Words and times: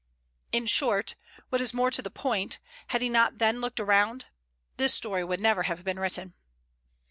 in 0.51 0.65
short, 0.65 1.13
what 1.49 1.61
is 1.61 1.75
more 1.75 1.91
to 1.91 2.01
the 2.01 2.09
point, 2.09 2.57
had 2.87 3.03
he 3.03 3.07
not 3.07 3.37
then 3.37 3.61
looked 3.61 3.79
round, 3.79 4.25
this 4.77 4.95
story 4.95 5.23
would 5.23 5.39
never 5.39 5.61
have 5.61 5.83
been 5.83 5.99
written. 5.99 6.33